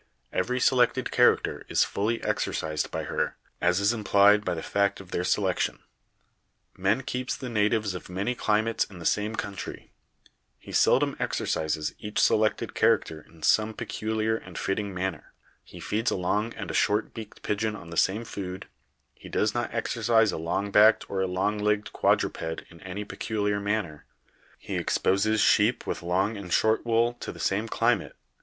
Every 0.33 0.59
selected 0.59 1.11
character 1.11 1.63
is 1.69 1.83
fully 1.83 2.23
exercised 2.23 2.89
by 2.89 3.03
her, 3.03 3.37
as 3.61 3.79
is 3.79 3.93
implied 3.93 4.43
by 4.43 4.55
the 4.55 4.63
fact 4.63 4.99
of 4.99 5.11
their 5.11 5.21
selec 5.21 5.59
tion. 5.59 5.77
Man 6.75 7.03
keeps 7.03 7.37
the 7.37 7.49
natives 7.49 7.93
of 7.93 8.09
many 8.09 8.33
climates 8.33 8.83
in 8.85 8.97
the 8.97 9.05
same 9.05 9.35
country; 9.35 9.91
he 10.57 10.71
seldom 10.71 11.15
exercises 11.19 11.93
each 11.99 12.17
selected 12.19 12.69
charac 12.69 13.03
ter 13.03 13.21
in 13.21 13.43
some 13.43 13.75
peculiar 13.75 14.37
and 14.37 14.57
fitting 14.57 14.91
manner; 14.91 15.33
he 15.63 15.79
feeds 15.79 16.09
a 16.09 16.15
long 16.15 16.51
and 16.55 16.71
a 16.71 16.73
short 16.73 17.13
beaked 17.13 17.43
pigeon 17.43 17.75
on 17.75 17.91
the 17.91 17.95
same 17.95 18.25
food; 18.25 18.65
he 19.13 19.29
does 19.29 19.53
not 19.53 19.71
exercise 19.71 20.31
a 20.31 20.37
long 20.39 20.71
backed 20.71 21.07
or 21.11 21.23
long 21.27 21.59
legged 21.59 21.93
quadruped 21.93 22.63
in 22.71 22.81
any 22.81 23.03
peculiar 23.05 23.59
manner; 23.59 24.07
he 24.57 24.77
exposes 24.77 25.39
sheep 25.39 25.85
with 25.85 26.01
long 26.01 26.37
and 26.37 26.51
short 26.53 26.83
wool 26.87 27.13
to 27.19 27.31
the 27.31 27.39
same 27.39 27.67
climate. 27.67 28.15